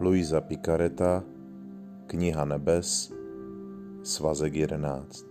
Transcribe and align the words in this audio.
Luisa 0.00 0.40
Picareta, 0.40 1.22
Kniha 2.06 2.44
nebes, 2.44 3.12
svazek 4.02 4.54
11. 4.54 5.24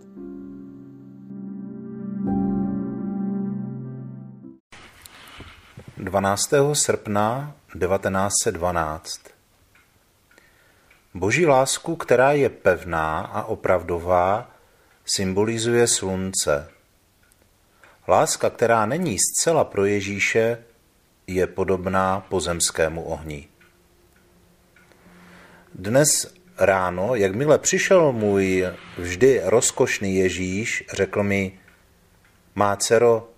Dvanáctého 5.96 6.74
srpna 6.74 7.54
1912 7.78 9.20
Boží 11.14 11.46
lásku, 11.46 11.96
která 11.96 12.32
je 12.32 12.48
pevná 12.48 13.20
a 13.20 13.44
opravdová, 13.44 14.50
symbolizuje 15.04 15.86
slunce. 15.86 16.70
Láska, 18.08 18.50
která 18.50 18.86
není 18.86 19.16
zcela 19.18 19.64
pro 19.64 19.84
Ježíše, 19.84 20.64
je 21.26 21.46
podobná 21.46 22.20
pozemskému 22.20 23.02
ohni. 23.02 23.49
Dnes 25.80 26.34
ráno, 26.58 27.14
jakmile 27.14 27.58
přišel 27.58 28.12
můj 28.12 28.66
vždy 28.98 29.40
rozkošný 29.44 30.16
Ježíš, 30.16 30.84
řekl 30.92 31.22
mi, 31.22 31.58
má 32.54 32.76
dcero, 32.76 33.28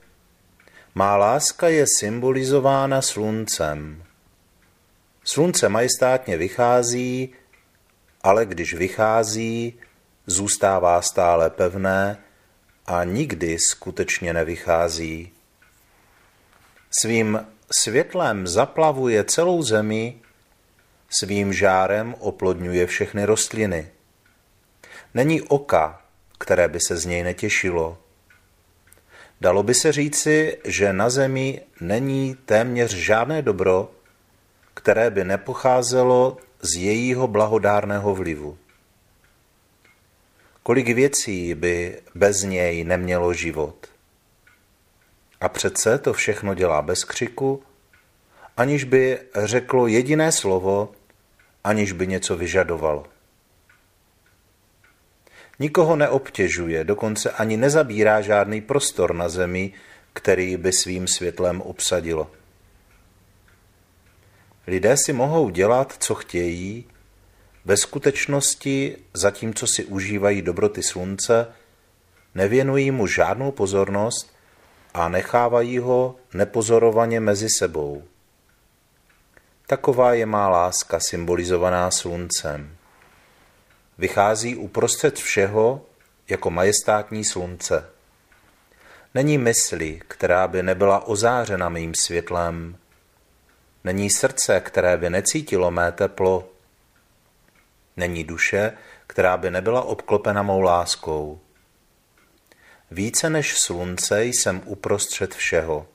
má 0.94 1.16
láska 1.16 1.68
je 1.68 1.86
symbolizována 1.98 3.02
sluncem. 3.02 4.04
Slunce 5.24 5.68
majestátně 5.68 6.36
vychází, 6.36 7.34
ale 8.22 8.46
když 8.46 8.74
vychází, 8.74 9.74
zůstává 10.26 11.02
stále 11.02 11.50
pevné 11.50 12.18
a 12.86 13.04
nikdy 13.04 13.58
skutečně 13.58 14.32
nevychází. 14.32 15.32
Svým 16.90 17.46
světlem 17.70 18.46
zaplavuje 18.46 19.24
celou 19.24 19.62
zemi, 19.62 20.20
svým 21.20 21.52
žárem 21.52 22.14
oplodňuje 22.18 22.86
všechny 22.86 23.24
rostliny. 23.24 23.88
Není 25.14 25.42
oka, 25.42 26.02
které 26.38 26.68
by 26.68 26.80
se 26.80 26.96
z 26.96 27.06
něj 27.06 27.22
netěšilo. 27.22 27.98
Dalo 29.40 29.62
by 29.62 29.74
se 29.74 29.92
říci, 29.92 30.58
že 30.64 30.92
na 30.92 31.10
zemi 31.10 31.60
není 31.80 32.34
téměř 32.34 32.94
žádné 32.94 33.42
dobro, 33.42 33.90
které 34.74 35.10
by 35.10 35.24
nepocházelo 35.24 36.36
z 36.62 36.76
jejího 36.76 37.28
blahodárného 37.28 38.14
vlivu. 38.14 38.58
Kolik 40.62 40.88
věcí 40.88 41.54
by 41.54 42.00
bez 42.14 42.42
něj 42.42 42.84
nemělo 42.84 43.34
život. 43.34 43.86
A 45.40 45.48
přece 45.48 45.98
to 45.98 46.12
všechno 46.12 46.54
dělá 46.54 46.82
bez 46.82 47.04
křiku, 47.04 47.62
aniž 48.56 48.84
by 48.84 49.18
řeklo 49.44 49.86
jediné 49.86 50.32
slovo, 50.32 50.92
aniž 51.64 51.92
by 51.92 52.06
něco 52.06 52.36
vyžadovalo. 52.36 53.06
Nikoho 55.58 55.96
neobtěžuje, 55.96 56.84
dokonce 56.84 57.30
ani 57.30 57.56
nezabírá 57.56 58.20
žádný 58.20 58.60
prostor 58.60 59.14
na 59.14 59.28
zemi, 59.28 59.72
který 60.12 60.56
by 60.56 60.72
svým 60.72 61.08
světlem 61.08 61.60
obsadilo. 61.60 62.30
Lidé 64.66 64.96
si 64.96 65.12
mohou 65.12 65.50
dělat, 65.50 65.96
co 65.98 66.14
chtějí, 66.14 66.84
ve 67.64 67.76
skutečnosti, 67.76 68.96
zatímco 69.14 69.66
si 69.66 69.84
užívají 69.84 70.42
dobroty 70.42 70.82
slunce, 70.82 71.46
nevěnují 72.34 72.90
mu 72.90 73.06
žádnou 73.06 73.52
pozornost 73.52 74.34
a 74.94 75.08
nechávají 75.08 75.78
ho 75.78 76.16
nepozorovaně 76.34 77.20
mezi 77.20 77.48
sebou. 77.48 78.02
Taková 79.66 80.14
je 80.14 80.26
má 80.26 80.48
láska 80.48 81.00
symbolizovaná 81.00 81.90
sluncem. 81.90 82.76
Vychází 83.98 84.56
uprostřed 84.56 85.18
všeho 85.18 85.86
jako 86.28 86.50
majestátní 86.50 87.24
slunce. 87.24 87.88
Není 89.14 89.38
mysli, 89.38 90.00
která 90.08 90.48
by 90.48 90.62
nebyla 90.62 91.06
ozářena 91.06 91.68
mým 91.68 91.94
světlem. 91.94 92.76
Není 93.84 94.10
srdce, 94.10 94.60
které 94.60 94.96
by 94.96 95.10
necítilo 95.10 95.70
mé 95.70 95.92
teplo. 95.92 96.48
Není 97.96 98.24
duše, 98.24 98.72
která 99.06 99.36
by 99.36 99.50
nebyla 99.50 99.82
obklopena 99.82 100.42
mou 100.42 100.60
láskou. 100.60 101.40
Více 102.90 103.30
než 103.30 103.58
slunce 103.58 104.24
jsem 104.24 104.62
uprostřed 104.64 105.34
všeho. 105.34 105.86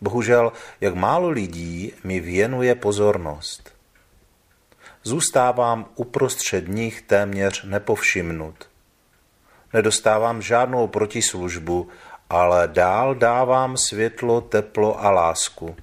Bohužel, 0.00 0.52
jak 0.80 0.94
málo 0.94 1.28
lidí 1.28 1.92
mi 2.04 2.20
věnuje 2.20 2.74
pozornost. 2.74 3.72
Zůstávám 5.02 5.86
uprostřed 5.94 6.68
nich 6.68 7.02
téměř 7.02 7.64
nepovšimnut. 7.64 8.68
Nedostávám 9.72 10.42
žádnou 10.42 10.86
protislužbu, 10.86 11.88
ale 12.30 12.68
dál 12.68 13.14
dávám 13.14 13.76
světlo, 13.76 14.40
teplo 14.40 15.04
a 15.04 15.10
lásku. 15.10 15.76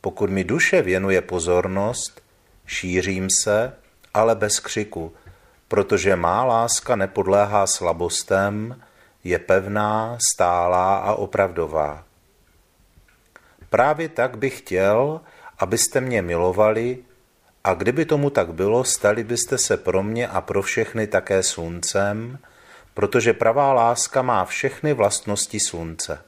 Pokud 0.00 0.30
mi 0.30 0.44
duše 0.44 0.82
věnuje 0.82 1.20
pozornost, 1.20 2.22
šířím 2.66 3.28
se, 3.42 3.72
ale 4.14 4.34
bez 4.34 4.60
křiku, 4.60 5.12
protože 5.68 6.16
má 6.16 6.44
láska 6.44 6.96
nepodléhá 6.96 7.66
slabostem, 7.66 8.80
je 9.24 9.38
pevná, 9.38 10.18
stálá 10.32 10.96
a 10.96 11.14
opravdová. 11.14 12.04
Právě 13.74 14.08
tak 14.08 14.38
bych 14.38 14.58
chtěl, 14.58 15.20
abyste 15.58 16.00
mě 16.00 16.22
milovali, 16.22 16.98
a 17.64 17.74
kdyby 17.74 18.04
tomu 18.04 18.30
tak 18.30 18.52
bylo, 18.52 18.84
stali 18.84 19.24
byste 19.24 19.58
se 19.58 19.76
pro 19.76 20.02
mě 20.02 20.28
a 20.28 20.40
pro 20.40 20.62
všechny 20.62 21.06
také 21.06 21.42
sluncem, 21.42 22.38
protože 22.94 23.32
pravá 23.32 23.72
láska 23.72 24.22
má 24.22 24.44
všechny 24.44 24.92
vlastnosti 24.92 25.60
slunce. 25.60 26.18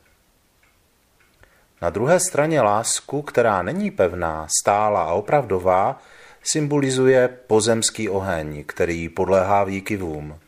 Na 1.82 1.90
druhé 1.90 2.20
straně 2.20 2.60
lásku, 2.60 3.22
která 3.22 3.62
není 3.62 3.90
pevná, 3.90 4.46
stála 4.60 5.02
a 5.02 5.12
opravdová, 5.12 6.02
symbolizuje 6.42 7.28
pozemský 7.46 8.08
oheň, 8.08 8.64
který 8.66 9.08
podléhá 9.08 9.64
výkyvům. 9.64 10.38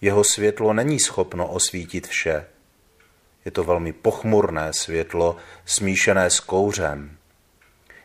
Jeho 0.00 0.24
světlo 0.24 0.72
není 0.72 1.00
schopno 1.00 1.48
osvítit 1.48 2.06
vše. 2.06 2.46
Je 3.46 3.52
to 3.52 3.64
velmi 3.64 3.92
pochmurné 3.92 4.72
světlo, 4.72 5.36
smíšené 5.64 6.30
s 6.30 6.40
kouřem. 6.40 7.16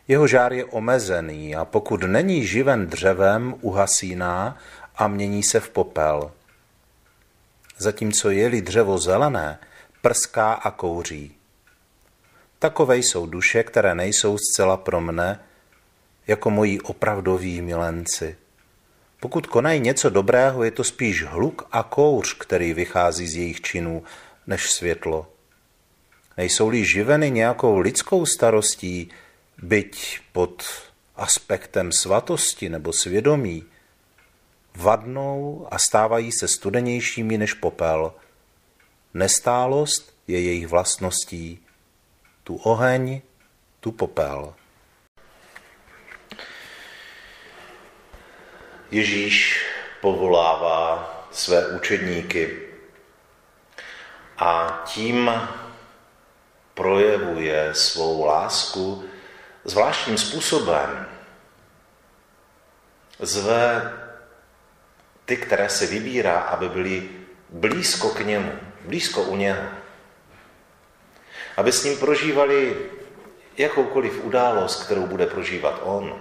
Jeho 0.08 0.26
žár 0.26 0.52
je 0.52 0.64
omezený 0.64 1.56
a 1.56 1.64
pokud 1.64 2.02
není 2.02 2.46
živen 2.46 2.86
dřevem, 2.86 3.54
uhasíná 3.60 4.58
a 4.96 5.08
mění 5.08 5.42
se 5.42 5.60
v 5.60 5.70
popel. 5.70 6.32
Zatímco 7.78 8.30
je-li 8.30 8.62
dřevo 8.62 8.98
zelené, 8.98 9.58
prská 10.02 10.52
a 10.52 10.70
kouří. 10.70 11.36
Takové 12.58 12.96
jsou 12.96 13.26
duše, 13.26 13.62
které 13.62 13.94
nejsou 13.94 14.38
zcela 14.38 14.76
pro 14.76 15.00
mne, 15.00 15.40
jako 16.26 16.50
moji 16.50 16.80
opravdoví 16.80 17.62
milenci. 17.62 18.36
Pokud 19.20 19.46
konají 19.46 19.80
něco 19.80 20.10
dobrého, 20.10 20.64
je 20.64 20.70
to 20.70 20.84
spíš 20.84 21.24
hluk 21.24 21.68
a 21.72 21.82
kouř, 21.82 22.34
který 22.34 22.74
vychází 22.74 23.26
z 23.26 23.36
jejich 23.36 23.60
činů, 23.60 24.02
než 24.46 24.70
světlo. 24.70 25.31
Nejsou-li 26.36 26.84
živeny 26.84 27.30
nějakou 27.30 27.78
lidskou 27.78 28.26
starostí, 28.26 29.10
byť 29.62 30.20
pod 30.32 30.64
aspektem 31.16 31.92
svatosti 31.92 32.68
nebo 32.68 32.92
svědomí, 32.92 33.64
vadnou 34.76 35.68
a 35.70 35.78
stávají 35.78 36.32
se 36.32 36.48
studenějšími 36.48 37.38
než 37.38 37.54
popel. 37.54 38.12
Nestálost 39.14 40.14
je 40.26 40.40
jejich 40.40 40.66
vlastností. 40.66 41.58
Tu 42.44 42.56
oheň, 42.56 43.20
tu 43.80 43.92
popel. 43.92 44.54
Ježíš 48.90 49.66
povolává 50.00 51.08
své 51.30 51.66
učedníky 51.68 52.58
a 54.38 54.82
tím 54.86 55.30
projevuje 56.82 57.74
svou 57.74 58.24
lásku 58.24 59.04
zvláštním 59.64 60.18
způsobem. 60.18 61.06
Zve 63.18 63.92
ty, 65.24 65.36
které 65.36 65.68
si 65.68 65.86
vybírá, 65.86 66.40
aby 66.40 66.68
byli 66.68 67.08
blízko 67.50 68.08
k 68.08 68.20
němu, 68.20 68.52
blízko 68.84 69.22
u 69.22 69.36
něho. 69.36 69.68
Aby 71.56 71.72
s 71.72 71.84
ním 71.84 71.98
prožívali 71.98 72.90
jakoukoliv 73.56 74.24
událost, 74.24 74.84
kterou 74.84 75.06
bude 75.06 75.26
prožívat 75.26 75.80
on. 75.82 76.20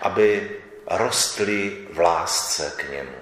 Aby 0.00 0.50
rostli 0.86 1.88
v 1.92 1.98
lásce 1.98 2.72
k 2.76 2.90
němu. 2.90 3.21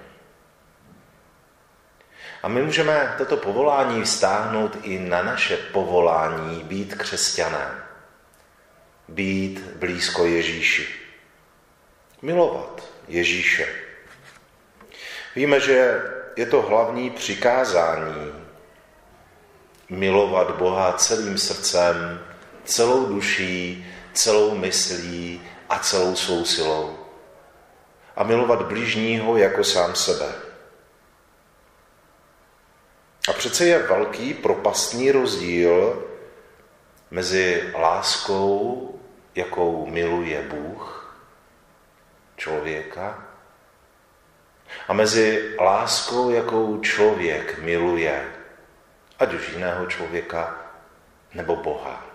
A 2.43 2.47
my 2.47 2.61
můžeme 2.61 3.15
toto 3.17 3.37
povolání 3.37 4.03
vztáhnout 4.03 4.77
i 4.83 4.99
na 4.99 5.21
naše 5.23 5.57
povolání 5.57 6.63
být 6.63 6.95
křesťanem. 6.95 7.83
být 9.07 9.59
blízko 9.75 10.25
Ježíši. 10.25 10.87
Milovat 12.21 12.83
Ježíše. 13.07 13.67
Víme, 15.35 15.59
že 15.59 16.01
je 16.35 16.45
to 16.45 16.61
hlavní 16.61 17.09
přikázání 17.09 18.33
milovat 19.89 20.55
Boha 20.55 20.93
celým 20.93 21.37
srdcem, 21.37 22.25
celou 22.63 23.05
duší, 23.05 23.87
celou 24.13 24.55
myslí 24.55 25.41
a 25.69 25.79
celou 25.79 26.15
svou 26.15 26.45
silou. 26.45 26.97
A 28.15 28.23
milovat 28.23 28.61
blížního 28.61 29.37
jako 29.37 29.63
sám 29.63 29.95
sebe. 29.95 30.50
Přece 33.41 33.65
je 33.65 33.79
velký 33.79 34.33
propastný 34.33 35.11
rozdíl 35.11 36.03
mezi 37.11 37.71
láskou, 37.73 38.99
jakou 39.35 39.85
miluje 39.85 40.41
Bůh 40.41 41.15
člověka, 42.37 43.27
a 44.87 44.93
mezi 44.93 45.55
láskou, 45.59 46.31
jakou 46.31 46.81
člověk 46.81 47.59
miluje, 47.59 48.31
ať 49.19 49.33
už 49.33 49.49
jiného 49.49 49.85
člověka 49.85 50.57
nebo 51.33 51.55
Boha. 51.55 52.05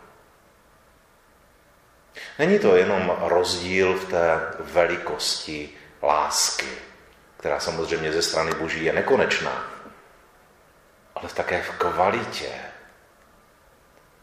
Není 2.38 2.58
to 2.58 2.76
jenom 2.76 3.16
rozdíl 3.20 3.94
v 3.94 4.04
té 4.04 4.40
velikosti 4.60 5.70
lásky, 6.02 6.68
která 7.36 7.60
samozřejmě 7.60 8.12
ze 8.12 8.22
strany 8.22 8.54
Boží 8.54 8.84
je 8.84 8.92
nekonečná, 8.92 9.75
ale 11.16 11.28
také 11.34 11.62
v 11.62 11.70
kvalitě, 11.70 12.52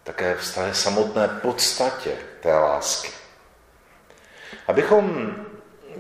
také 0.04 0.36
v 0.36 0.56
té 0.56 0.74
samotné 0.74 1.28
podstatě 1.28 2.12
té 2.42 2.54
lásky. 2.54 3.12
Abychom 4.68 5.36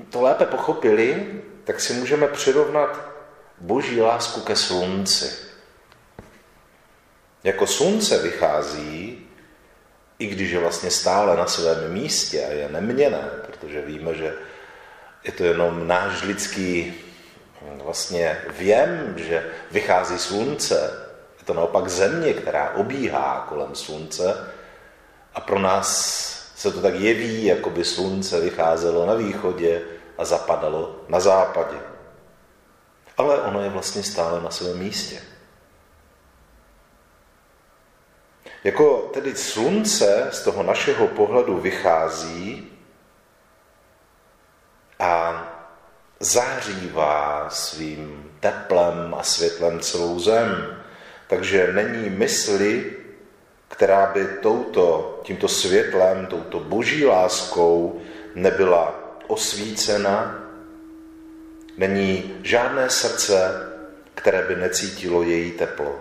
to 0.10 0.22
lépe 0.22 0.46
pochopili, 0.46 1.42
tak 1.64 1.80
si 1.80 1.94
můžeme 1.94 2.28
přirovnat 2.28 3.10
boží 3.58 4.02
lásku 4.02 4.42
ke 4.42 4.56
slunci. 4.56 5.34
Jako 7.44 7.68
slunce 7.68 8.18
vychází, 8.18 9.28
i 10.20 10.28
když 10.28 10.52
je 10.52 10.60
vlastně 10.60 10.92
stále 10.92 11.38
na 11.38 11.48
svém 11.48 11.94
místě 11.94 12.46
a 12.46 12.52
je 12.52 12.70
neměné, 12.70 13.30
protože 13.46 13.82
víme, 13.82 14.16
že 14.16 14.34
je 15.24 15.32
to 15.32 15.44
jenom 15.44 15.88
náš 15.88 16.22
lidský 16.22 17.03
vlastně 17.84 18.42
věm, 18.50 19.14
že 19.18 19.52
vychází 19.72 20.20
slunce, 20.20 20.76
je 21.40 21.46
to 21.46 21.54
naopak 21.54 21.88
země, 21.88 22.34
která 22.34 22.70
obíhá 22.70 23.46
kolem 23.50 23.76
slunce 23.76 24.54
a 25.36 25.42
pro 25.42 25.60
nás 25.60 25.90
se 26.56 26.72
to 26.72 26.82
tak 26.82 26.94
jeví, 26.94 27.46
jako 27.46 27.70
by 27.70 27.86
slunce 27.86 28.40
vycházelo 28.40 29.06
na 29.06 29.14
východě 29.14 29.82
a 30.18 30.26
zapadalo 30.26 30.96
na 31.08 31.20
západě. 31.20 31.78
Ale 33.18 33.42
ono 33.42 33.62
je 33.62 33.70
vlastně 33.70 34.04
stále 34.04 34.42
na 34.42 34.50
svém 34.52 34.80
místě. 34.80 35.22
Jako 38.64 39.10
tedy 39.14 39.36
slunce 39.36 40.28
z 40.32 40.44
toho 40.44 40.64
našeho 40.64 41.08
pohledu 41.08 41.58
vychází 41.58 42.72
a 45.00 45.33
zahřívá 46.24 47.50
svým 47.50 48.32
teplem 48.40 49.16
a 49.18 49.24
světlem 49.24 49.80
celou 49.80 50.20
zem. 50.20 50.78
Takže 51.28 51.74
není 51.74 52.10
mysli, 52.10 52.98
která 53.68 54.12
by 54.14 54.28
touto, 54.42 55.20
tímto 55.24 55.48
světlem, 55.48 56.26
touto 56.26 56.60
boží 56.60 57.06
láskou 57.06 58.02
nebyla 58.36 58.96
osvícena, 59.28 60.40
není 61.78 62.40
žádné 62.44 62.90
srdce, 62.90 63.70
které 64.16 64.48
by 64.48 64.56
necítilo 64.56 65.24
její 65.24 65.52
teplo. 65.52 66.00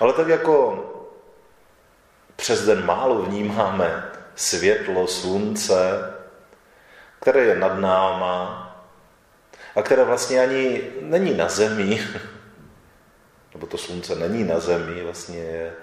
Ale 0.00 0.12
tak 0.12 0.28
jako 0.28 0.84
přes 2.36 2.66
den 2.66 2.84
málo 2.84 3.22
vnímáme 3.22 4.10
světlo 4.34 5.06
slunce, 5.06 6.15
které 7.20 7.40
je 7.44 7.56
nad 7.56 7.78
náma 7.78 8.62
a 9.76 9.82
které 9.82 10.04
vlastně 10.04 10.40
ani 10.40 10.82
není 11.00 11.34
na 11.34 11.48
zemi, 11.48 12.00
nebo 13.54 13.66
to 13.66 13.78
slunce 13.78 14.14
není 14.14 14.44
na 14.44 14.60
zemi, 14.60 15.02
vlastně 15.02 15.38
je 15.38 15.74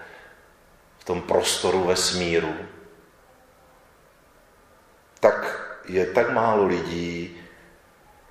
v 1.00 1.04
tom 1.04 1.22
prostoru 1.22 1.84
vesmíru, 1.84 2.56
tak 5.20 5.70
je 5.86 6.06
tak 6.06 6.30
málo 6.32 6.66
lidí, 6.66 7.38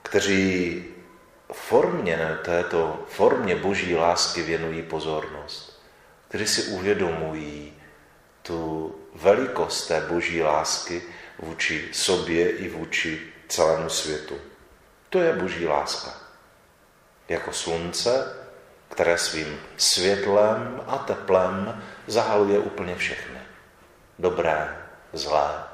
kteří 0.02 0.84
formě 1.52 2.38
této 2.44 3.04
formě 3.08 3.56
boží 3.56 3.96
lásky 3.96 4.42
věnují 4.42 4.82
pozornost, 4.82 5.82
kteří 6.28 6.46
si 6.46 6.62
uvědomují 6.62 7.72
tu 8.42 8.94
velikost 9.14 9.86
té 9.86 10.00
boží 10.00 10.42
lásky 10.42 11.02
vůči 11.38 11.88
sobě 11.92 12.50
i 12.50 12.68
vůči 12.68 13.32
celému 13.48 13.88
světu. 13.88 14.38
To 15.10 15.20
je 15.20 15.32
boží 15.32 15.66
láska. 15.66 16.14
Jako 17.28 17.52
slunce, 17.52 18.36
které 18.88 19.18
svým 19.18 19.60
světlem 19.76 20.80
a 20.86 20.98
teplem 20.98 21.82
zahaluje 22.06 22.58
úplně 22.58 22.96
všechny. 22.96 23.38
Dobré, 24.18 24.76
zlé, 25.12 25.64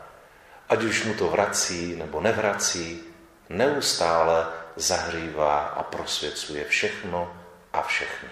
ať 0.69 0.83
už 0.83 1.05
mu 1.05 1.15
to 1.15 1.29
vrací 1.29 1.97
nebo 1.97 2.21
nevrací, 2.21 3.05
neustále 3.49 4.47
zahřívá 4.77 5.59
a 5.59 5.83
prosvěcuje 5.83 6.65
všechno 6.65 7.37
a 7.73 7.83
všechny. 7.83 8.29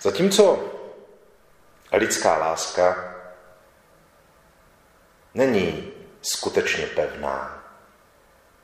Zatímco 0.00 0.72
lidská 1.92 2.38
láska 2.38 3.11
není 5.34 5.92
skutečně 6.22 6.86
pevná, 6.86 7.64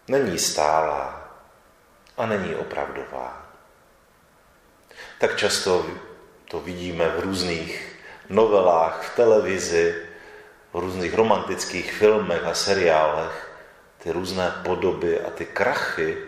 není 0.09 0.38
stálá 0.38 1.31
a 2.17 2.26
není 2.26 2.55
opravdová. 2.55 3.46
Tak 5.19 5.37
často 5.37 5.87
to 6.51 6.60
vidíme 6.60 7.08
v 7.08 7.20
různých 7.20 7.96
novelách, 8.29 9.03
v 9.03 9.17
televizi, 9.17 10.03
v 10.72 10.79
různých 10.79 11.15
romantických 11.15 11.93
filmech 11.93 12.44
a 12.44 12.55
seriálech 12.55 13.51
ty 13.98 14.10
různé 14.10 14.55
podoby 14.65 15.20
a 15.20 15.31
ty 15.31 15.44
krachy 15.46 16.19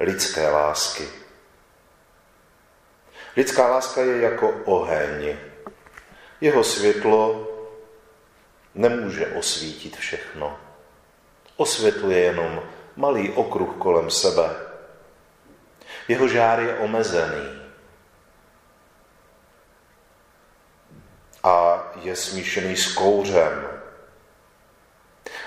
lidské 0.00 0.48
lásky. 0.50 1.08
Lidská 3.36 3.68
láska 3.68 4.00
je 4.00 4.20
jako 4.20 4.48
oheň. 4.64 5.36
Jeho 6.40 6.64
světlo 6.64 7.53
nemůže 8.74 9.26
osvítit 9.26 9.96
všechno. 9.96 10.58
Osvětluje 11.56 12.18
jenom 12.18 12.62
malý 12.96 13.30
okruh 13.30 13.76
kolem 13.78 14.10
sebe. 14.10 14.50
Jeho 16.08 16.28
žár 16.28 16.60
je 16.60 16.78
omezený. 16.78 17.62
A 21.42 21.84
je 22.02 22.16
smíšený 22.16 22.76
s 22.76 22.94
kouřem. 22.94 23.68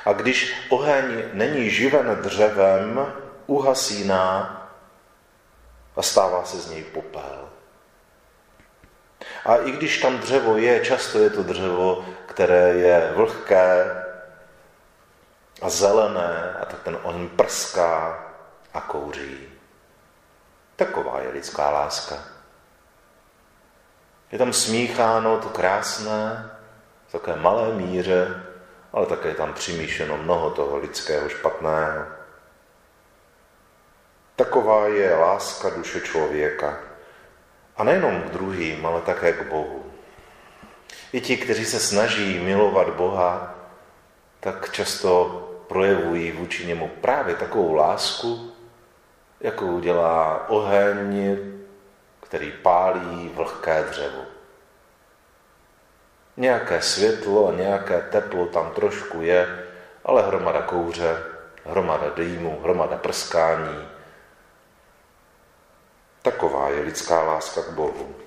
A 0.05 0.13
když 0.13 0.53
oheň 0.69 1.23
není 1.33 1.69
živen 1.69 2.15
dřevem, 2.21 3.13
uhasíná 3.47 4.53
a 5.95 6.01
stává 6.01 6.45
se 6.45 6.57
z 6.57 6.71
něj 6.71 6.83
popel. 6.83 7.49
A 9.45 9.55
i 9.55 9.71
když 9.71 10.01
tam 10.01 10.17
dřevo 10.17 10.57
je, 10.57 10.85
často 10.85 11.19
je 11.19 11.29
to 11.29 11.43
dřevo, 11.43 12.05
které 12.37 12.73
je 12.73 13.11
vlhké 13.15 14.03
a 15.61 15.69
zelené, 15.69 16.53
a 16.61 16.65
tak 16.65 16.83
ten 16.83 16.97
oheň 17.03 17.29
prská 17.29 18.25
a 18.73 18.81
kouří. 18.81 19.49
Taková 20.75 21.21
je 21.21 21.29
lidská 21.29 21.69
láska. 21.69 22.15
Je 24.31 24.37
tam 24.37 24.53
smícháno 24.53 25.39
to 25.39 25.49
krásné, 25.49 26.51
v 27.07 27.11
také 27.11 27.35
malé 27.35 27.73
míře, 27.73 28.43
ale 28.93 29.05
také 29.05 29.27
je 29.27 29.35
tam 29.35 29.53
přimíšeno 29.53 30.17
mnoho 30.17 30.51
toho 30.51 30.77
lidského 30.77 31.29
špatného. 31.29 32.05
Taková 34.35 34.87
je 34.87 35.15
láska 35.15 35.69
duše 35.69 36.01
člověka. 36.01 36.79
A 37.77 37.83
nejenom 37.83 38.21
k 38.21 38.31
druhým, 38.31 38.85
ale 38.85 39.01
také 39.01 39.33
k 39.33 39.49
Bohu. 39.49 39.96
I 41.17 41.21
ti, 41.21 41.37
kteří 41.37 41.65
se 41.65 41.79
snaží 41.79 42.39
milovat 42.39 42.89
Boha, 42.89 43.55
tak 44.39 44.71
často 44.71 45.43
projevují 45.67 46.31
vůči 46.31 46.65
němu 46.65 46.87
právě 47.01 47.35
takovou 47.35 47.73
lásku, 47.73 48.51
jakou 49.39 49.79
dělá 49.79 50.49
oheň, 50.49 51.37
který 52.19 52.51
pálí 52.51 53.31
vlhké 53.33 53.83
dřevo. 53.89 54.21
Nějaké 56.37 56.81
světlo 56.81 57.47
a 57.47 57.53
nějaké 57.53 58.01
teplo 58.01 58.45
tam 58.45 58.71
trošku 58.71 59.21
je, 59.21 59.65
ale 60.05 60.21
hromada 60.21 60.61
kouře, 60.61 61.23
hromada 61.65 62.09
dýmu, 62.15 62.59
hromada 62.63 62.97
prskání. 62.97 63.87
Taková 66.21 66.69
je 66.69 66.81
lidská 66.81 67.23
láska 67.23 67.61
k 67.61 67.69
Bohu. 67.69 68.26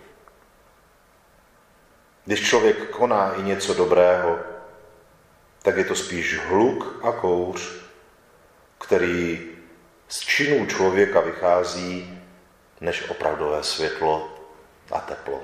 Když 2.30 2.48
člověk 2.48 2.90
koná 2.90 3.34
i 3.34 3.42
něco 3.42 3.74
dobrého, 3.74 4.38
tak 5.62 5.76
je 5.76 5.84
to 5.84 5.96
spíš 5.96 6.38
hluk 6.38 7.04
a 7.04 7.12
kouř, 7.12 7.72
který 8.78 9.50
z 10.08 10.20
činů 10.20 10.66
člověka 10.66 11.20
vychází, 11.20 12.22
než 12.80 13.10
opravdové 13.10 13.62
světlo 13.62 14.38
a 14.92 15.00
teplo. 15.00 15.42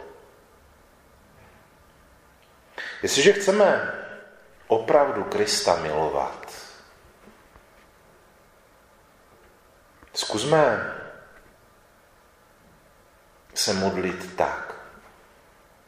Jestliže 3.03 3.33
chceme 3.33 3.95
opravdu 4.67 5.25
Krista 5.25 5.77
milovat, 5.77 6.53
zkusme 10.15 10.95
se 13.55 13.73
modlit 13.73 14.37
tak, 14.37 14.75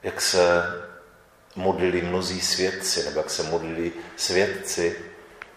jak 0.03 0.21
se 0.21 0.63
modlili 1.59 2.03
mnozí 2.03 2.41
svědci, 2.41 3.05
nebo 3.05 3.21
jak 3.21 3.31
se 3.31 3.43
modlili 3.43 3.93
svědci, 4.17 5.05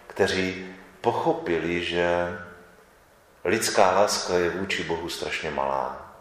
kteří 0.06 0.74
pochopili, 1.00 1.84
že 1.84 2.28
lidská 3.44 3.90
láska 3.90 4.34
je 4.34 4.50
vůči 4.50 4.84
Bohu 4.84 5.08
strašně 5.08 5.50
malá. 5.50 6.12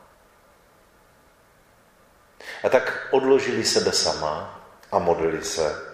A 2.64 2.70
tak 2.70 3.08
odložili 3.12 3.64
sebe 3.66 3.92
sama 3.92 4.62
a 4.92 5.00
modlili 5.00 5.44
se. 5.44 5.86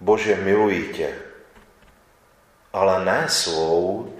Bože, 0.00 0.36
miluji 0.36 0.92
tě, 0.92 1.18
ale 2.72 3.04
ne 3.04 3.28
svou, 3.28 4.18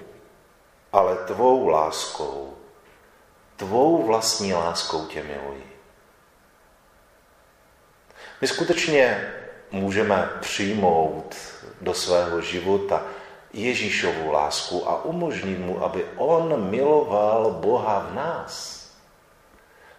ale 0.92 1.16
tvou 1.16 1.68
láskou. 1.68 2.56
Tvou 3.56 4.06
vlastní 4.06 4.54
láskou 4.54 5.06
tě 5.06 5.22
miluji. 5.22 5.71
My 8.42 8.48
skutečně 8.48 9.32
můžeme 9.70 10.30
přijmout 10.40 11.36
do 11.80 11.94
svého 11.94 12.40
života 12.40 13.06
Ježíšovu 13.52 14.30
lásku 14.30 14.88
a 14.88 15.04
umožnit 15.04 15.58
mu, 15.58 15.84
aby 15.84 16.04
on 16.16 16.70
miloval 16.70 17.50
Boha 17.50 18.06
v 18.10 18.14
nás. 18.14 18.86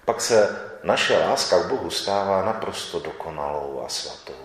Pak 0.05 0.21
se 0.21 0.59
naše 0.83 1.17
láska 1.17 1.63
k 1.63 1.67
Bohu 1.67 1.89
stává 1.89 2.45
naprosto 2.45 2.99
dokonalou 2.99 3.83
a 3.85 3.89
svatou. 3.89 4.43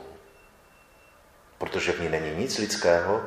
Protože 1.59 1.93
v 1.93 2.01
ní 2.01 2.09
není 2.09 2.31
nic 2.37 2.59
lidského 2.59 3.23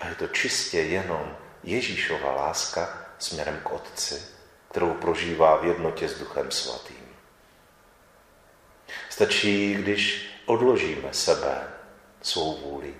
a 0.00 0.08
je 0.08 0.14
to 0.14 0.28
čistě 0.28 0.80
jenom 0.80 1.36
Ježíšova 1.62 2.32
láska 2.32 2.98
směrem 3.18 3.60
k 3.62 3.72
Otci, 3.72 4.22
kterou 4.70 4.94
prožívá 4.94 5.56
v 5.56 5.64
jednotě 5.64 6.08
s 6.08 6.18
Duchem 6.18 6.50
Svatým. 6.50 6.99
Stačí, 9.20 9.74
když 9.74 10.30
odložíme 10.46 11.08
sebe, 11.12 11.62
svou 12.22 12.56
vůli 12.56 12.94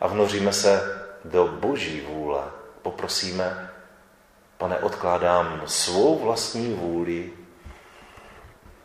a 0.00 0.06
vnoříme 0.06 0.52
se 0.52 1.02
do 1.24 1.48
boží 1.48 2.00
vůle. 2.00 2.40
Poprosíme, 2.82 3.70
pane, 4.58 4.78
odkládám 4.78 5.62
svou 5.66 6.18
vlastní 6.18 6.74
vůli 6.74 7.32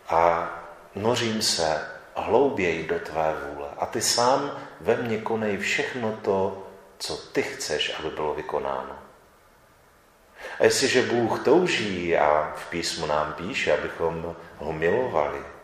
a 0.09 0.49
nořím 0.95 1.41
se 1.41 1.87
hlouběji 2.15 2.87
do 2.87 2.99
tvé 2.99 3.35
vůle. 3.45 3.67
A 3.77 3.85
ty 3.85 4.01
sám 4.01 4.51
ve 4.81 4.95
mně 4.95 5.17
konej 5.17 5.57
všechno 5.57 6.19
to, 6.21 6.67
co 6.97 7.17
ty 7.17 7.43
chceš, 7.43 7.99
aby 7.99 8.09
bylo 8.09 8.33
vykonáno. 8.33 8.99
A 10.59 10.63
jestliže 10.63 11.01
Bůh 11.01 11.43
touží 11.43 12.17
a 12.17 12.53
v 12.55 12.69
písmu 12.69 13.05
nám 13.05 13.33
píše, 13.33 13.77
abychom 13.77 14.35
ho 14.57 14.73
milovali, 14.73 15.54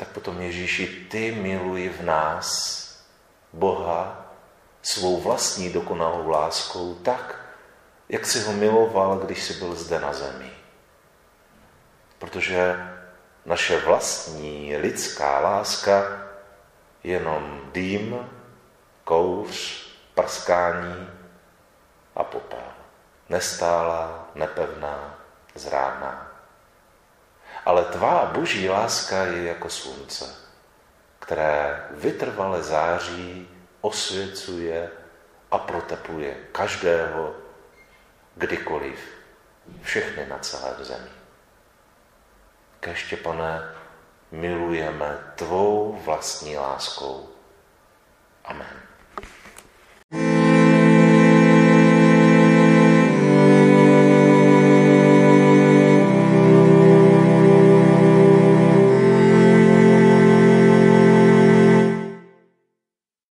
tak 0.00 0.08
potom 0.16 0.40
Ježíši, 0.40 0.86
ty 1.12 1.32
miluji 1.32 1.88
v 1.88 2.02
nás 2.02 2.48
Boha 3.52 4.32
svou 4.82 5.20
vlastní 5.20 5.72
dokonalou 5.72 6.28
láskou 6.28 6.94
tak, 6.94 7.36
jak 8.08 8.26
si 8.26 8.40
ho 8.40 8.52
miloval, 8.52 9.18
když 9.18 9.42
jsi 9.42 9.54
byl 9.54 9.74
zde 9.74 10.00
na 10.00 10.12
zemi. 10.12 10.50
Protože 12.18 12.76
naše 13.44 13.80
vlastní 13.80 14.76
lidská 14.76 15.40
láska 15.40 16.22
jenom 17.04 17.60
dým, 17.72 18.28
kouř, 19.04 19.86
prskání 20.14 21.08
a 22.16 22.24
popel. 22.24 22.72
Nestálá, 23.28 24.28
nepevná, 24.34 25.18
zrádná. 25.54 26.29
Ale 27.70 27.84
tvá 27.84 28.26
boží 28.34 28.68
láska 28.68 29.24
je 29.24 29.44
jako 29.44 29.70
slunce, 29.70 30.34
které 31.18 31.86
vytrvale 31.90 32.62
září, 32.62 33.48
osvěcuje 33.80 34.90
a 35.50 35.58
protepluje 35.58 36.34
každého, 36.52 37.34
kdykoliv, 38.34 38.98
všechny 39.82 40.26
na 40.26 40.38
celé 40.38 40.84
zemi. 40.84 41.10
Keště, 42.80 43.16
pane, 43.16 43.74
milujeme 44.30 45.18
tvou 45.34 46.00
vlastní 46.04 46.56
láskou. 46.56 47.28
Amen. 48.44 48.79